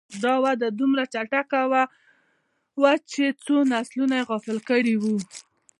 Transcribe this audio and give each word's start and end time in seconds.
دا 0.23 0.33
وده 0.43 0.67
دومره 0.79 1.03
چټکه 1.13 1.59
وه 2.81 2.93
چې 3.11 3.23
څو 3.43 3.55
نسلونه 3.73 4.13
یې 4.19 4.27
غافل 4.29 4.57
کړي 4.69 4.93
وو. 5.01 5.15